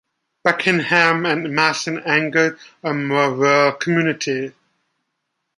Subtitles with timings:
[0.43, 4.51] Buckingham and Masson-Angers are more rural communities.